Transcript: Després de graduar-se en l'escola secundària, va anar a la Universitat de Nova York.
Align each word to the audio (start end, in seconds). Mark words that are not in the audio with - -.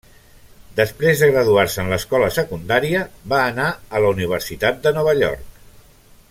Després 0.77 1.19
de 1.23 1.27
graduar-se 1.33 1.83
en 1.83 1.93
l'escola 1.93 2.31
secundària, 2.39 3.03
va 3.35 3.43
anar 3.51 3.69
a 3.99 4.03
la 4.07 4.15
Universitat 4.17 4.81
de 4.89 4.95
Nova 4.99 5.15
York. 5.23 5.63